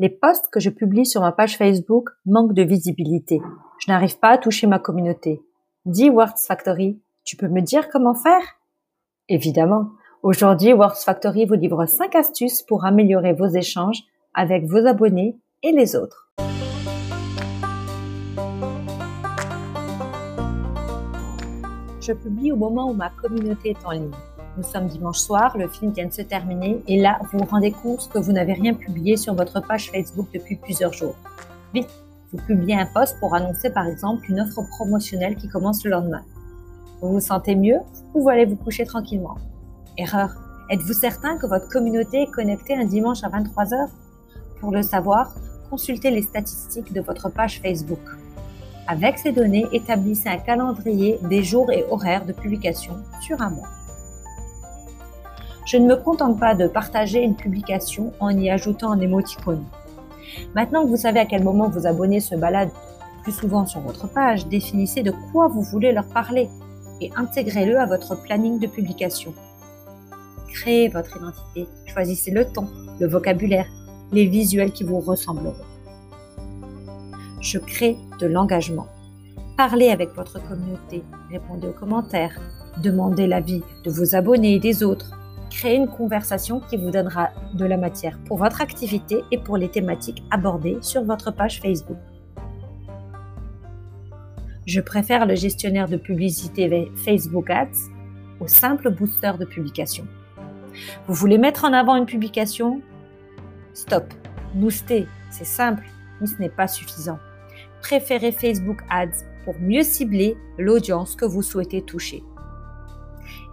Les 0.00 0.08
posts 0.08 0.48
que 0.50 0.58
je 0.58 0.70
publie 0.70 1.06
sur 1.06 1.20
ma 1.20 1.30
page 1.30 1.56
Facebook 1.56 2.10
manquent 2.26 2.52
de 2.52 2.64
visibilité. 2.64 3.40
Je 3.78 3.92
n'arrive 3.92 4.18
pas 4.18 4.30
à 4.30 4.38
toucher 4.38 4.66
ma 4.66 4.80
communauté. 4.80 5.40
Dis 5.84 6.10
Words 6.10 6.40
Factory, 6.48 7.00
tu 7.22 7.36
peux 7.36 7.46
me 7.46 7.60
dire 7.60 7.88
comment 7.90 8.16
faire? 8.16 8.42
Évidemment. 9.28 9.90
Aujourd'hui, 10.24 10.72
Words 10.72 10.96
Factory 10.96 11.46
vous 11.46 11.54
livre 11.54 11.86
5 11.86 12.12
astuces 12.16 12.62
pour 12.62 12.84
améliorer 12.84 13.34
vos 13.34 13.46
échanges 13.46 14.02
avec 14.34 14.64
vos 14.64 14.84
abonnés 14.84 15.38
et 15.62 15.70
les 15.70 15.94
autres. 15.94 16.32
Je 22.00 22.12
publie 22.14 22.50
au 22.50 22.56
moment 22.56 22.90
où 22.90 22.94
ma 22.94 23.10
communauté 23.10 23.70
est 23.70 23.86
en 23.86 23.92
ligne. 23.92 24.10
Nous 24.56 24.62
sommes 24.62 24.86
dimanche 24.86 25.18
soir, 25.18 25.58
le 25.58 25.66
film 25.66 25.90
vient 25.90 26.06
de 26.06 26.12
se 26.12 26.22
terminer 26.22 26.80
et 26.86 27.00
là, 27.00 27.18
vous 27.22 27.38
vous 27.38 27.44
rendez 27.44 27.72
compte 27.72 28.08
que 28.08 28.18
vous 28.18 28.30
n'avez 28.30 28.52
rien 28.52 28.72
publié 28.72 29.16
sur 29.16 29.34
votre 29.34 29.60
page 29.60 29.90
Facebook 29.90 30.28
depuis 30.32 30.54
plusieurs 30.54 30.92
jours. 30.92 31.16
Vite, 31.72 31.88
vous 32.32 32.38
publiez 32.38 32.76
un 32.76 32.86
post 32.86 33.18
pour 33.18 33.34
annoncer 33.34 33.70
par 33.70 33.88
exemple 33.88 34.24
une 34.28 34.40
offre 34.40 34.62
promotionnelle 34.76 35.34
qui 35.34 35.48
commence 35.48 35.84
le 35.84 35.90
lendemain. 35.90 36.22
Vous 37.00 37.12
vous 37.12 37.20
sentez 37.20 37.56
mieux 37.56 37.78
Vous 38.14 38.28
allez 38.28 38.44
vous 38.44 38.54
coucher 38.54 38.84
tranquillement? 38.84 39.36
Erreur. 39.98 40.30
Êtes-vous 40.70 40.92
certain 40.92 41.36
que 41.36 41.46
votre 41.46 41.68
communauté 41.68 42.22
est 42.22 42.30
connectée 42.30 42.74
un 42.74 42.84
dimanche 42.84 43.24
à 43.24 43.28
23h 43.28 43.88
Pour 44.60 44.70
le 44.70 44.82
savoir, 44.82 45.34
consultez 45.68 46.10
les 46.10 46.22
statistiques 46.22 46.92
de 46.92 47.00
votre 47.00 47.28
page 47.28 47.60
Facebook. 47.60 47.98
Avec 48.86 49.18
ces 49.18 49.32
données, 49.32 49.66
établissez 49.72 50.28
un 50.28 50.38
calendrier 50.38 51.18
des 51.22 51.42
jours 51.42 51.72
et 51.72 51.84
horaires 51.90 52.24
de 52.24 52.32
publication 52.32 52.94
sur 53.20 53.40
un 53.42 53.50
mois. 53.50 53.68
Je 55.64 55.76
ne 55.76 55.86
me 55.86 55.96
contente 55.96 56.38
pas 56.38 56.54
de 56.54 56.66
partager 56.66 57.22
une 57.22 57.36
publication 57.36 58.12
en 58.20 58.30
y 58.30 58.50
ajoutant 58.50 58.92
un 58.92 59.00
émoticône. 59.00 59.64
Maintenant 60.54 60.82
que 60.82 60.88
vous 60.88 60.96
savez 60.96 61.20
à 61.20 61.26
quel 61.26 61.42
moment 61.42 61.68
vos 61.68 61.86
abonnés 61.86 62.20
se 62.20 62.34
baladent 62.34 62.72
plus 63.22 63.32
souvent 63.32 63.66
sur 63.66 63.80
votre 63.80 64.06
page, 64.06 64.46
définissez 64.48 65.02
de 65.02 65.12
quoi 65.32 65.48
vous 65.48 65.62
voulez 65.62 65.92
leur 65.92 66.06
parler 66.06 66.48
et 67.00 67.10
intégrez-le 67.16 67.78
à 67.78 67.86
votre 67.86 68.20
planning 68.22 68.58
de 68.58 68.66
publication. 68.66 69.32
Créez 70.52 70.88
votre 70.88 71.16
identité, 71.16 71.66
choisissez 71.86 72.30
le 72.30 72.44
ton, 72.44 72.68
le 73.00 73.06
vocabulaire, 73.06 73.66
les 74.12 74.26
visuels 74.26 74.72
qui 74.72 74.84
vous 74.84 75.00
ressembleront 75.00 75.54
je 77.44 77.58
crée 77.58 77.98
de 78.20 78.26
l'engagement. 78.26 78.86
Parlez 79.56 79.90
avec 79.90 80.14
votre 80.14 80.42
communauté, 80.48 81.04
répondez 81.30 81.68
aux 81.68 81.72
commentaires, 81.72 82.40
demandez 82.82 83.26
l'avis 83.26 83.62
de 83.84 83.90
vos 83.90 84.16
abonnés 84.16 84.54
et 84.54 84.58
des 84.58 84.82
autres. 84.82 85.10
Créez 85.58 85.76
une 85.76 85.88
conversation 85.88 86.60
qui 86.60 86.76
vous 86.76 86.90
donnera 86.90 87.30
de 87.54 87.64
la 87.64 87.76
matière 87.76 88.18
pour 88.26 88.38
votre 88.38 88.60
activité 88.60 89.22
et 89.30 89.38
pour 89.38 89.56
les 89.56 89.68
thématiques 89.68 90.22
abordées 90.30 90.78
sur 90.80 91.04
votre 91.04 91.30
page 91.30 91.60
Facebook. 91.60 91.96
Je 94.66 94.80
préfère 94.80 95.26
le 95.26 95.34
gestionnaire 95.34 95.88
de 95.88 95.96
publicité 95.96 96.90
Facebook 96.96 97.50
Ads 97.50 97.90
au 98.40 98.48
simple 98.48 98.90
booster 98.90 99.32
de 99.38 99.44
publication. 99.44 100.06
Vous 101.06 101.14
voulez 101.14 101.38
mettre 101.38 101.64
en 101.64 101.72
avant 101.72 101.96
une 101.96 102.06
publication? 102.06 102.80
Stop. 103.74 104.12
Booster, 104.54 105.06
c'est 105.30 105.44
simple, 105.44 105.84
mais 106.20 106.26
ce 106.26 106.38
n'est 106.38 106.48
pas 106.48 106.66
suffisant 106.66 107.18
préférez 107.84 108.32
Facebook 108.32 108.80
Ads 108.88 109.26
pour 109.44 109.54
mieux 109.60 109.82
cibler 109.82 110.38
l'audience 110.58 111.16
que 111.16 111.26
vous 111.26 111.42
souhaitez 111.42 111.82
toucher. 111.82 112.22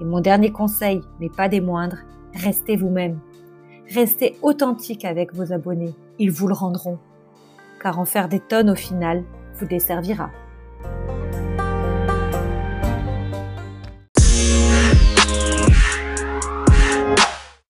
Et 0.00 0.04
mon 0.04 0.20
dernier 0.20 0.50
conseil, 0.50 1.02
mais 1.20 1.28
pas 1.28 1.48
des 1.48 1.60
moindres, 1.60 1.98
restez 2.34 2.76
vous-même. 2.76 3.18
Restez 3.94 4.36
authentique 4.42 5.04
avec 5.04 5.34
vos 5.34 5.52
abonnés, 5.52 5.94
ils 6.18 6.30
vous 6.30 6.48
le 6.48 6.54
rendront. 6.54 6.98
Car 7.82 7.98
en 7.98 8.04
faire 8.04 8.28
des 8.28 8.40
tonnes 8.40 8.70
au 8.70 8.76
final 8.76 9.24
vous 9.56 9.66
desservira. 9.66 10.30